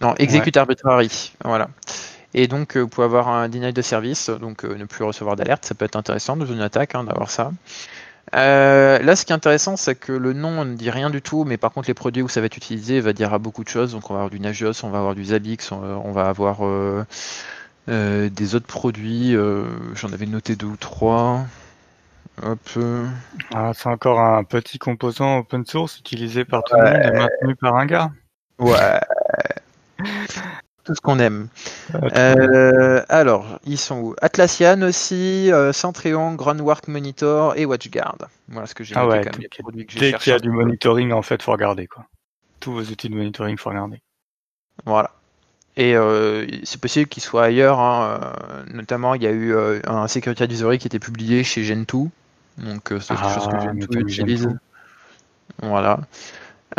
[0.01, 1.33] Non, execute arbitrary.
[1.43, 1.69] Voilà.
[2.33, 5.65] Et donc, vous pouvez avoir un deny de service, donc ne plus recevoir d'alerte.
[5.65, 7.51] Ça peut être intéressant dans une attaque hein, d'avoir ça.
[8.33, 11.43] Euh, là, ce qui est intéressant, c'est que le nom ne dit rien du tout,
[11.43, 13.69] mais par contre, les produits où ça va être utilisé va dire à beaucoup de
[13.69, 13.91] choses.
[13.91, 17.05] Donc, on va avoir du Nagios, on va avoir du Zabbix, on, va avoir euh,
[17.89, 19.35] euh, des autres produits.
[19.95, 21.45] J'en avais noté deux ou trois.
[22.41, 22.79] Hop.
[23.53, 27.55] Ah, c'est encore un petit composant open source utilisé par tout le monde et maintenu
[27.55, 28.11] par un gars.
[28.57, 28.99] Ouais
[30.83, 31.47] tout ce qu'on aime.
[32.15, 34.15] Euh, alors, ils sont où?
[34.21, 38.17] Atlassian aussi, euh, Centreon, Groundwork Monitor et WatchGuard.
[38.49, 39.21] Voilà ce que j'ai ah ouais,
[39.99, 42.05] Dès qu'il y a du monitoring, en fait, faut regarder quoi.
[42.59, 44.01] Tous vos outils de monitoring, faut regarder.
[44.85, 45.11] Voilà.
[45.75, 47.79] Et euh, c'est possible qu'ils soient ailleurs.
[47.79, 48.33] Hein.
[48.71, 52.09] Notamment, il y a eu un Security Advisory qui était publié chez Gentoo.
[52.57, 54.49] Donc, c'est quelque chose que ah, Gentoo utilise.
[55.61, 55.99] Voilà.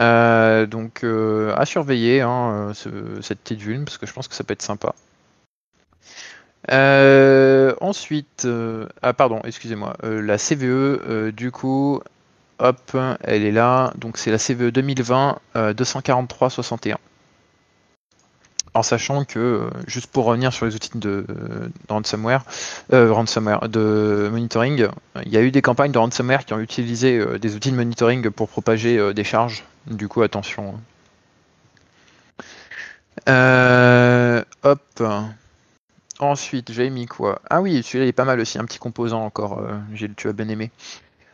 [0.00, 4.34] Euh, donc euh, à surveiller hein, euh, cette petite vulne parce que je pense que
[4.34, 4.94] ça peut être sympa.
[7.80, 8.46] ensuite,
[9.02, 12.00] ah pardon, excusez-moi, la CVE, du coup,
[12.58, 13.92] hop, elle est là.
[13.96, 15.38] Donc c'est la CVE 2020
[15.76, 16.98] 243 61
[18.76, 21.24] en sachant que, juste pour revenir sur les outils de,
[21.88, 22.44] ransomware,
[22.90, 24.88] de monitoring,
[25.24, 28.30] il y a eu des campagnes de ransomware qui ont utilisé des outils de monitoring
[28.30, 29.62] pour propager des charges.
[29.86, 30.78] Du coup, attention.
[33.26, 35.02] hop.
[36.20, 37.40] Ensuite, j'ai mis quoi?
[37.50, 40.48] Ah oui, celui-là est pas mal aussi, un petit composant encore, J'ai tu as bien
[40.48, 40.70] aimé.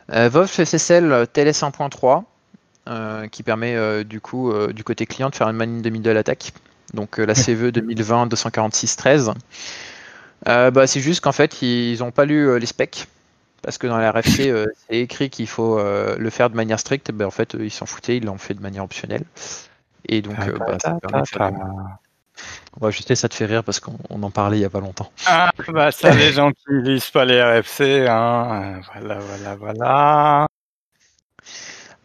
[0.09, 5.81] VOV SSL TLS 1.3, qui permet du coup du côté client de faire une man
[5.81, 6.53] de middle attack
[6.93, 9.31] donc euh, la CVE 2020 246 13.
[10.45, 13.07] bah, c'est juste qu'en fait, ils n'ont pas lu euh, les specs.
[13.61, 17.11] Parce que dans la RFC, euh, c'est écrit qu'il faut le faire de manière stricte.
[17.11, 19.23] Ben, en fait, ils s'en foutaient, ils l'ont fait de manière optionnelle.
[20.07, 21.51] Et donc, bah, ça permet
[22.79, 24.79] Ouais, je sais, ça te fait rire parce qu'on en parlait il y a pas
[24.79, 25.11] longtemps.
[25.27, 28.81] Ah, bah ça, les gens qui lisent pas les RFC, hein.
[28.93, 30.47] Voilà, voilà, voilà.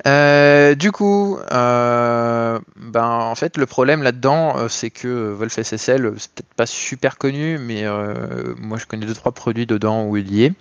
[0.07, 6.15] Euh, du coup, euh, ben en fait le problème là-dedans, euh, c'est que Wolf SSL,
[6.19, 10.17] c'est peut-être pas super connu, mais euh, moi je connais deux trois produits dedans où
[10.17, 10.53] il y est.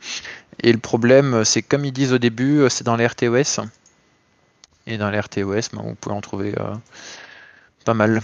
[0.59, 3.61] Et le problème, c'est comme ils disent au début, c'est dans les RTOS.
[4.87, 6.75] Et dans les RTOS, ben, vous pouvez en trouver euh,
[7.85, 8.21] pas mal.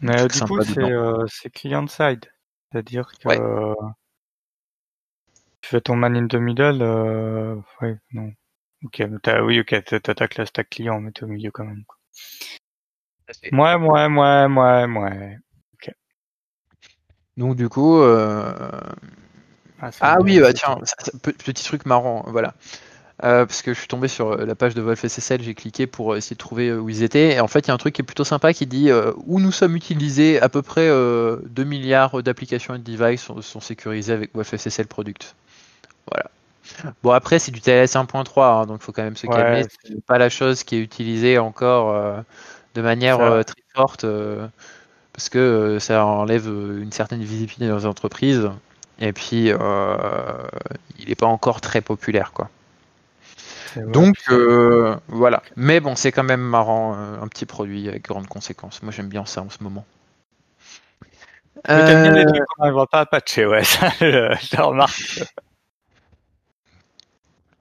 [0.00, 2.26] Mais Trucs du coup, c'est euh, client-side.
[2.70, 3.38] C'est-à-dire que Ouais.
[3.38, 3.74] euh,
[5.60, 8.32] tu fais ton man in the middle, euh, ouais, non.
[8.84, 9.02] Ok,
[9.44, 11.84] oui, ok, t'attaques la stack client, mais t'es au milieu quand même.
[11.86, 11.96] quoi.
[13.52, 15.38] Ouais, ouais, ouais, ouais, ouais.
[17.36, 18.80] Donc du coup, euh,
[19.84, 22.54] Ah, ah oui, bah tiens, ça- ça- pe- petit truc marrant, voilà.
[23.24, 25.86] Euh, parce que je suis tombé sur euh, la page de Wolf SSL, j'ai cliqué
[25.86, 27.34] pour essayer de trouver euh, où ils étaient.
[27.34, 29.12] Et en fait, il y a un truc qui est plutôt sympa qui dit euh,
[29.26, 33.42] où nous sommes utilisés, à peu près euh, 2 milliards d'applications et de devices sont,
[33.42, 35.36] sont sécurisés avec Wolf SSL Product.
[36.10, 36.30] Voilà.
[37.02, 39.66] Bon, après, c'est du TLS 1.3, hein, donc il faut quand même se Ouais, calmer.
[39.68, 42.20] c'est- pas la chose qui est utilisée encore euh,
[42.74, 44.48] de manière euh, très forte, euh,
[45.14, 48.50] parce que euh, ça enlève euh, une certaine visibilité dans les entreprises.
[48.98, 50.36] Et puis, euh,
[50.98, 52.50] il n'est pas encore très populaire, quoi.
[53.76, 55.42] Donc euh, voilà.
[55.56, 58.82] Mais bon, c'est quand même marrant, euh, un petit produit avec grandes conséquences.
[58.82, 59.84] Moi, j'aime bien ça en ce moment.
[61.68, 65.22] Mais bien les trucs qu'on n'arrive pas à patcher, ouais, ça, je, remarque.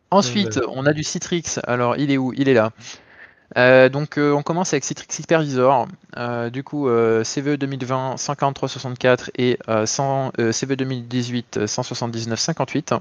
[0.09, 1.59] ensuite, on a du Citrix.
[1.65, 2.33] Alors, il est où?
[2.33, 2.71] Il est là.
[3.57, 5.87] Euh, donc, euh, on commence avec Citrix Hypervisor.
[6.17, 12.93] Euh, du coup, CVE 2020 5364 et euh, 100, euh, CVE 2018 179 58.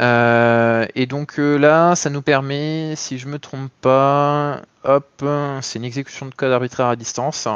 [0.00, 5.24] Euh, et donc là, ça nous permet, si je me trompe pas, hop,
[5.60, 7.48] c'est une exécution de code arbitraire à distance.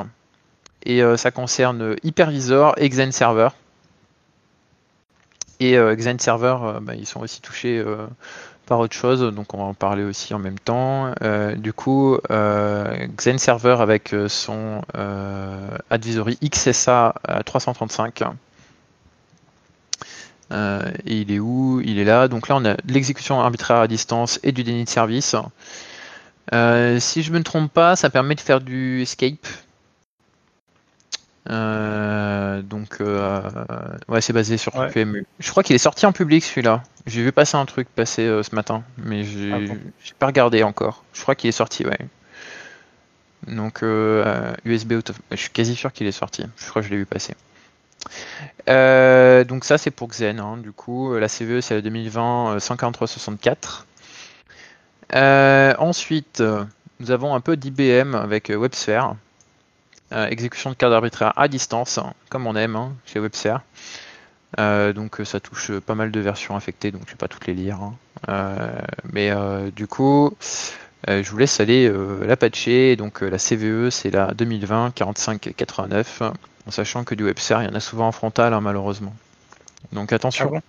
[0.85, 3.51] Et ça concerne Hypervisor et Xen Server.
[5.61, 7.85] Et Xen Server, bah, ils sont aussi touchés
[8.73, 11.13] par autre chose, donc on va en parler aussi en même temps.
[11.21, 14.81] Euh, du coup, euh, Xen Server avec euh, son
[15.91, 18.23] advisory XSA à 335.
[20.53, 21.83] Euh, et il est où?
[21.85, 22.29] Il est là.
[22.29, 25.37] Donc là, on a l'exécution arbitraire à distance et du déni de service.
[26.51, 29.47] Si je me trompe pas, ça permet de faire du escape.
[31.51, 33.41] Euh, donc, euh,
[34.09, 34.91] ouais, c'est basé sur Ouais.
[35.39, 36.83] Je crois qu'il est sorti en public celui-là.
[37.07, 40.27] J'ai vu passer un truc passer euh, ce matin, mais j'ai Ah bon j'ai pas
[40.27, 41.05] regardé encore.
[41.13, 41.99] Je crois qu'il est sorti, ouais.
[43.49, 45.21] Donc, euh, USB out of...
[45.33, 46.45] Je suis quasi sûr qu'il est sorti.
[46.57, 47.35] Je crois que je l'ai vu passer.
[48.69, 50.57] Euh, donc ça c'est pour Xen, hein.
[50.57, 53.87] du coup la CVE c'est la 2020 euh, 14364.
[55.15, 56.65] Euh, ensuite euh,
[56.99, 59.15] nous avons un peu d'IBM avec euh, WebSphere,
[60.13, 63.61] Euh, exécution de cadre arbitraire à distance, hein, comme on aime hein, chez WebSphere.
[64.59, 67.29] Euh, donc euh, ça touche euh, pas mal de versions affectées, donc je vais pas
[67.29, 67.79] toutes les lire.
[67.81, 67.95] hein.
[68.29, 68.71] Euh,
[69.13, 70.37] mais euh, du coup,
[71.09, 71.91] je vous laisse aller
[72.23, 72.97] la patcher.
[72.97, 76.23] Donc la CVE c'est la 2020 4589
[76.67, 79.15] en sachant que du WebSphere, il y en a souvent en frontal, hein, malheureusement.
[79.93, 80.49] Donc Ah attention.
[80.49, 80.61] bon?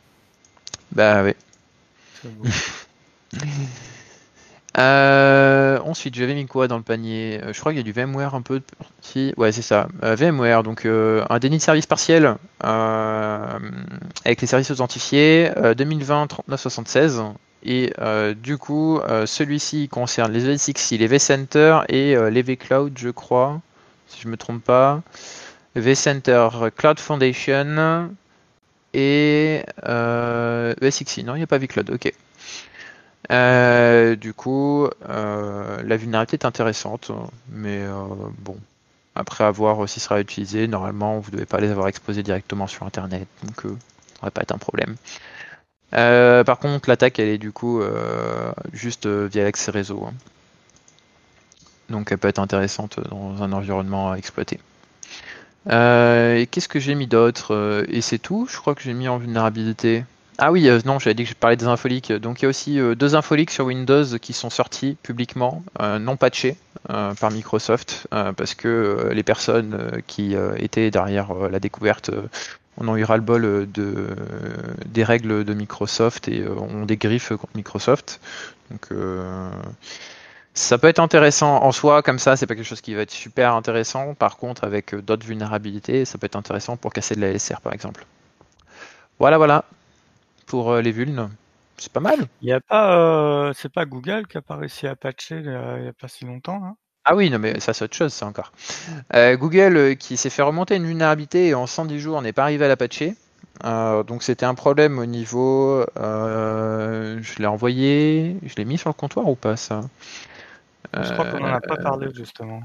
[0.91, 1.33] Bah oui.
[4.77, 7.39] Euh, ensuite, j'avais mis quoi dans le panier?
[7.43, 8.61] Euh, Je crois qu'il y a du VMware un peu.
[9.01, 9.87] Si, ouais, c'est ça.
[10.03, 17.23] Euh, VMware, donc un déni de service partiel avec les services authentifiés, euh, 2020 3976.
[17.65, 17.93] Et
[18.41, 23.61] du coup, celui-ci concerne les V6, les vCenter et les vCloud, je crois,
[24.07, 25.01] si je me trompe pas.
[25.75, 28.09] vCenter Cloud Foundation
[28.93, 32.13] et euh, V6, non, il n'y a pas vCloud, ok.
[33.31, 37.11] Euh, du coup, euh, la vulnérabilité est intéressante,
[37.49, 37.93] mais euh,
[38.39, 38.57] bon,
[39.15, 42.85] après avoir s'il sera utilisé, normalement, vous ne devez pas les avoir exposés directement sur
[42.85, 43.69] Internet, donc ça
[44.15, 44.95] devrait pas être un problème.
[45.91, 47.81] Par contre, l'attaque, elle est du coup
[48.73, 50.03] juste via l'accès réseau.
[50.07, 50.13] hein.
[51.89, 54.59] Donc elle peut être intéressante dans un environnement à exploiter.
[55.67, 57.85] Et qu'est-ce que j'ai mis d'autre?
[57.89, 60.03] Et c'est tout, je crois que j'ai mis en vulnérabilité.
[60.39, 62.11] Ah oui, euh, non, j'avais dit que je parlais des infoliques.
[62.11, 65.99] Donc il y a aussi euh, deux infoliques sur Windows qui sont sortis publiquement, euh,
[65.99, 72.27] non patchés par Microsoft, parce que les personnes qui étaient derrière la découverte euh,
[72.77, 74.09] en ont eu ras-le-bol euh, de,
[74.85, 78.19] des règles de Microsoft et ont des griffes contre Microsoft.
[78.69, 78.89] Donc
[80.53, 83.11] ça peut être intéressant en soi, comme ça, c'est pas quelque chose qui va être
[83.11, 84.13] super intéressant.
[84.13, 87.71] Par contre, avec d'autres vulnérabilités, ça peut être intéressant pour casser de la LSR par
[87.71, 88.05] exemple.
[89.19, 89.63] Voilà, voilà
[90.53, 91.31] pour euh, les vulnes.
[91.77, 92.27] C'est pas mal.
[92.43, 95.77] Il y a pas, euh, c'est pas Google qui a pas réussi à patcher euh,
[95.79, 98.13] il y a pas si longtemps, hein Ah oui, non mais ça c'est autre chose,
[98.13, 98.51] ça encore.
[99.15, 102.43] Euh, Google euh, qui s'est fait remonter une vulnérabilité et en 110 jours n'est pas
[102.43, 103.15] arrivé à la patcher.
[103.63, 105.83] Euh, donc c'était un problème au niveau.
[105.95, 109.81] je l'ai envoyé, je l'ai mis sur le comptoir ou pas ça?
[110.93, 112.61] Je crois qu'on n'en a pas parlé justement.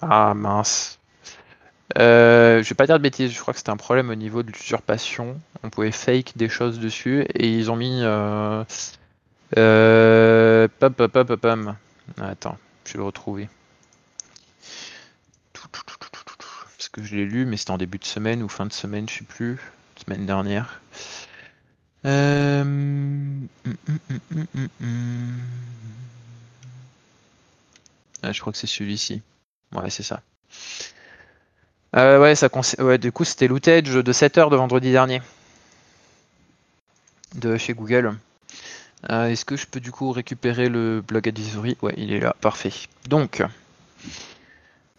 [0.00, 1.00] Ah mince.
[1.94, 4.50] Je vais pas dire de bêtises, je crois que c'était un problème au niveau de
[4.50, 5.40] l'usurpation.
[5.62, 8.02] On pouvait fake des choses dessus et ils ont mis.
[9.56, 11.76] Euh, pam, pam, pam, pam.
[12.20, 13.48] Attends, je vais le retrouver.
[15.52, 19.08] Parce que je l'ai lu, mais c'était en début de semaine ou fin de semaine,
[19.08, 19.58] je sais plus.
[20.04, 20.80] Semaine dernière.
[22.04, 22.64] Euh...
[28.22, 29.22] Ah, je crois que c'est celui-ci.
[29.72, 30.22] Ouais, c'est ça.
[31.94, 35.22] Euh, ouais, ça ouais, du coup, c'était l'outage de 7h de vendredi dernier.
[37.34, 38.16] De chez Google.
[39.10, 41.76] Euh, est-ce que je peux du coup récupérer le blog advisory?
[41.82, 42.72] Ouais, il est là, parfait.
[43.08, 43.42] Donc,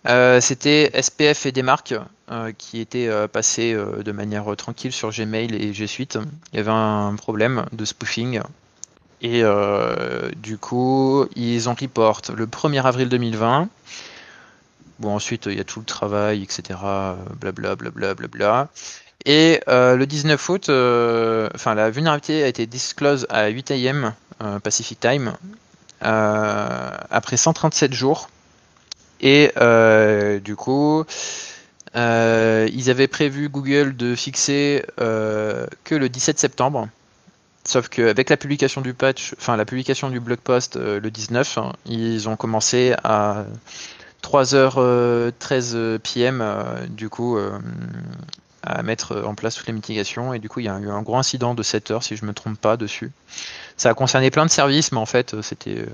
[0.08, 1.96] euh, c'était SPF et des marques
[2.32, 6.18] euh, qui étaient passés de manière tranquille sur Gmail et G Suite.
[6.54, 8.42] Il y avait un problème de spoofing.
[9.22, 9.44] Et
[10.38, 13.68] du coup, ils ont report le 1er avril 2020.
[15.00, 16.80] Bon, ensuite, il y a tout le travail, etc.
[17.40, 18.70] Blablabla, blablabla, bla.
[19.26, 24.60] Et euh, le 19 août, euh, la vulnérabilité a été disclose à 8 am euh,
[24.60, 25.34] Pacific Time
[26.00, 28.30] après 137 jours.
[29.20, 29.52] Et
[30.44, 31.04] du coup,
[31.96, 36.88] ils avaient prévu Google de fixer que le 17 septembre.
[37.66, 41.74] Sauf qu'avec la publication du patch, enfin la publication du blog post le 19, hein,
[41.86, 43.44] ils ont commencé à
[44.24, 46.44] 3h13 PM,
[46.90, 47.38] du coup,
[48.68, 51.02] à mettre en place toutes les mitigations et du coup il y a eu un
[51.02, 53.12] gros incident de 7 heures si je me trompe pas dessus.
[53.78, 55.86] Ça a concerné plein de services mais en fait euh, c'était euh,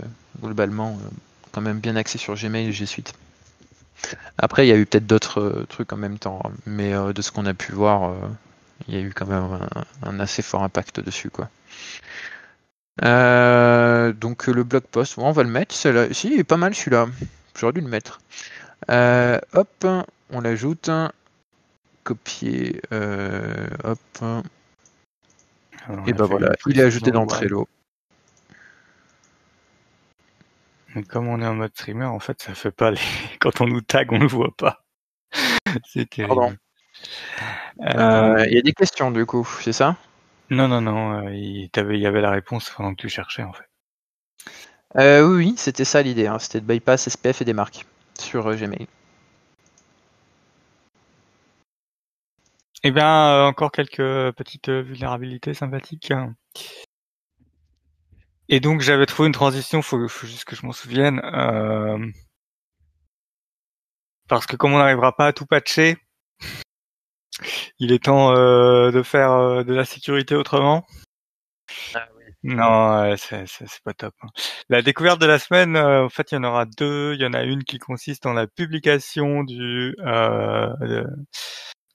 [0.42, 1.10] globalement euh,
[1.52, 3.14] quand même bien axé sur Gmail et G Suite.
[4.38, 7.46] Après il y a eu peut-être d'autres trucs en même temps mais de ce qu'on
[7.46, 8.16] a pu voir
[8.88, 9.60] il y a eu quand même
[10.04, 11.50] un, assez fort impact dessus quoi.
[13.02, 15.76] donc le blog post, on va le mettre.
[15.76, 15.88] Si,
[16.28, 17.08] il est pas mal celui-là.
[17.56, 18.20] J'aurais dû le mettre.
[18.90, 19.86] hop,
[20.30, 20.90] on l'ajoute
[22.04, 24.00] copier, euh, hop.
[26.06, 27.68] et ben voilà, il est ajouté dans Trello.
[30.96, 33.00] Mais comme on est en mode streamer, en fait, ça fait pas les...
[33.40, 34.84] quand on nous tag, on le voit pas.
[35.88, 36.58] C'est terrible.
[37.82, 39.98] Euh, il y a des questions du coup, c'est ça?
[40.52, 41.26] Non, non, non.
[41.26, 43.68] Euh, il, y avait la réponse pendant que tu cherchais en fait.
[44.96, 46.28] Oui, oui, c'était ça l'idée.
[46.28, 46.40] Hein.
[46.40, 47.86] C'était de bypass SPF et des marques
[48.20, 48.88] sur Gmail.
[52.86, 56.12] Eh bien, euh, encore quelques petites euh, vulnérabilités sympathiques.
[58.50, 61.22] Et donc, j'avais trouvé une transition, faut, faut juste que je m'en souvienne.
[61.24, 61.98] Euh,
[64.28, 65.96] parce que comme on n'arrivera pas à tout patcher,
[67.80, 70.86] il est temps de faire de la sécurité autrement.
[71.96, 72.08] Ah
[72.44, 73.46] non, c'est
[73.84, 74.14] pas top.
[74.22, 74.28] Hein.
[74.70, 77.14] La découverte de la semaine, en fait, il y en aura deux.
[77.14, 79.96] Il y en a une qui consiste en la publication du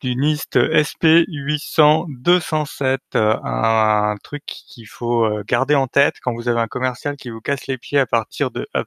[0.01, 6.61] du NIST SP800-207, euh, un, truc qu'il faut euh, garder en tête quand vous avez
[6.61, 8.85] un commercial qui vous casse les pieds à partir de à,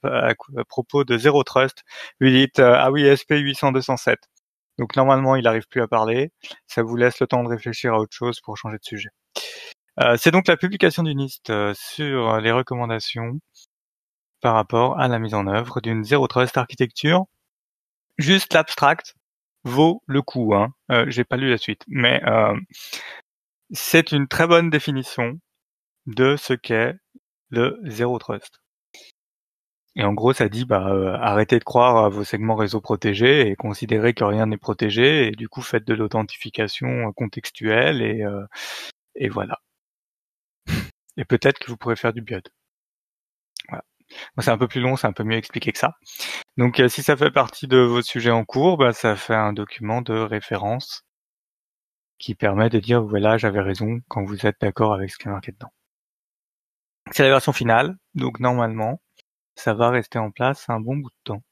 [0.67, 1.83] propos de zéro trust.
[2.21, 4.15] Vous dites euh, ah oui SP800-207.
[4.79, 6.31] Donc normalement il n'arrive plus à parler.
[6.67, 9.09] Ça vous laisse le temps de réfléchir à autre chose pour changer de sujet.
[10.17, 13.39] C'est donc la publication du NIST sur les recommandations
[14.41, 17.25] par rapport à la mise en œuvre d'une zéro trust architecture.
[18.17, 19.15] Juste l'abstract,
[19.63, 20.53] vaut le coup.
[20.55, 20.73] Hein.
[20.91, 22.55] Euh, J'ai pas lu la suite, mais euh,
[23.71, 25.39] c'est une très bonne définition
[26.07, 26.95] de ce qu'est
[27.49, 28.61] le zéro trust.
[29.95, 33.49] Et en gros, ça dit bah euh, arrêtez de croire à vos segments réseau protégés
[33.49, 38.45] et considérez que rien n'est protégé et du coup faites de l'authentification contextuelle euh,
[39.15, 39.59] et voilà.
[41.17, 42.49] Et peut-être que vous pourrez faire du BIOD.
[43.69, 43.83] Voilà.
[44.39, 45.95] C'est un peu plus long, c'est un peu mieux expliqué que ça.
[46.57, 49.53] Donc euh, si ça fait partie de vos sujets en cours, bah, ça fait un
[49.53, 51.05] document de référence
[52.19, 55.31] qui permet de dire voilà j'avais raison quand vous êtes d'accord avec ce qui est
[55.31, 55.73] marqué dedans.
[57.11, 59.01] C'est la version finale, donc normalement
[59.55, 61.43] ça va rester en place un bon bout de temps.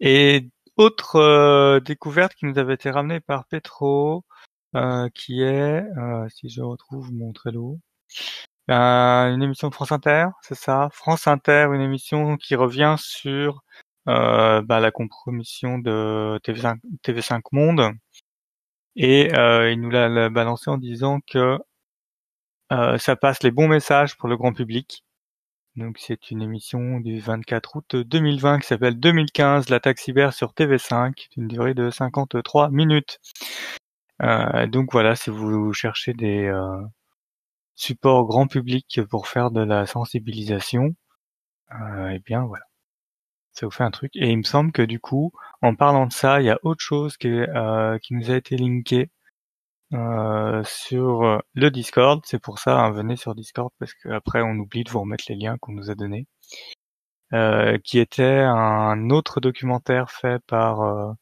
[0.00, 4.24] Et autre euh, découverte qui nous avait été ramenée par Petro,
[4.76, 5.82] euh, qui est,
[6.30, 7.80] si je retrouve mon Trello,
[8.68, 10.88] ben, une émission de France Inter, c'est ça?
[10.92, 13.62] France Inter, une émission qui revient sur
[14.08, 17.92] euh, bah, la compromission de TV5, TV5 Monde.
[18.96, 21.58] Et euh, il nous l'a balancé en disant que
[22.72, 25.04] euh, ça passe les bons messages pour le grand public.
[25.76, 31.28] Donc c'est une émission du 24 août 2020 qui s'appelle 2015 l'attaque cyber sur TV5,
[31.36, 33.20] d'une durée de 53 minutes.
[34.22, 36.50] Euh, donc voilà, si vous cherchez des
[37.78, 40.94] supports grand public pour faire de la sensibilisation,
[41.72, 42.64] euh, eh bien voilà,
[43.52, 44.12] ça vous fait un truc.
[44.16, 46.82] Et il me semble que du coup, en parlant de ça, il y a autre
[46.82, 49.10] chose qui, euh, qui nous a été linké
[49.94, 52.22] euh, sur le Discord.
[52.26, 55.36] C'est pour ça, hein, venez sur Discord parce qu'après on oublie de vous remettre les
[55.36, 56.26] liens qu'on nous a donnés.
[57.34, 61.12] Euh, qui était un autre documentaire fait par euh,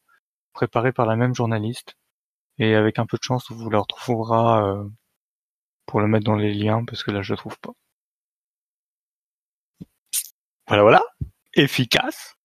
[0.53, 1.97] préparé par la même journaliste
[2.59, 4.85] et avec un peu de chance on vous le retrouvera euh,
[5.87, 7.71] pour le mettre dans les liens parce que là je le trouve pas.
[10.67, 11.03] Voilà voilà,
[11.55, 12.35] efficace.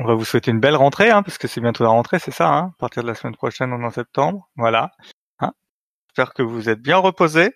[0.00, 2.30] On va vous souhaiter une belle rentrée, hein, parce que c'est bientôt la rentrée, c'est
[2.30, 4.48] ça, hein, à partir de la semaine prochaine, on est en septembre.
[4.54, 4.92] Voilà.
[5.40, 5.52] Hein
[6.08, 7.52] J'espère que vous êtes bien reposés.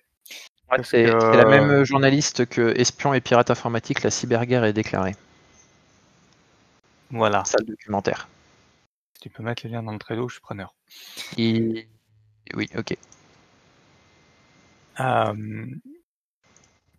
[0.69, 1.37] Ouais, c'est que...
[1.37, 5.15] la même journaliste que Espion et pirate informatique, la cyberguerre est déclarée.
[7.11, 7.45] Voilà.
[7.45, 8.27] Ça, le documentaire.
[9.21, 10.75] Tu peux mettre les liens dans le Trello, je suis preneur.
[11.39, 11.89] Et...
[12.55, 12.97] Oui, ok.
[15.01, 15.67] Euh,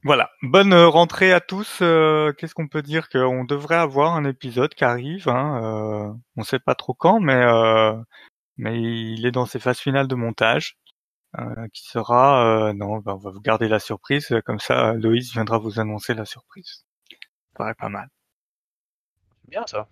[0.03, 1.79] voilà, bonne rentrée à tous.
[1.81, 5.29] Euh, Qu'est-ce qu'on peut dire qu'on devrait avoir un épisode qui arrive.
[5.29, 7.93] Hein, euh, on sait pas trop quand, mais euh,
[8.57, 10.77] mais il est dans ses phases finales de montage,
[11.39, 12.45] euh, qui sera.
[12.67, 14.35] Euh, non, ben, on va vous garder la surprise.
[14.45, 16.83] Comme ça, Loïs viendra vous annoncer la surprise.
[17.09, 17.17] Ça
[17.55, 18.09] paraît pas mal.
[19.41, 19.87] C'est bien ça.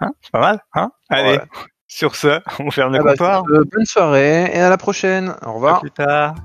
[0.00, 0.60] Hein, c'est pas mal.
[0.74, 0.92] Hein?
[1.08, 1.38] Allez.
[1.38, 1.44] Ouais.
[1.88, 3.42] Sur ce, on ferme le ah bah, comptoir.
[3.44, 5.34] bonne soirée et à la prochaine.
[5.42, 5.78] Au revoir.
[5.78, 6.36] À plus tard.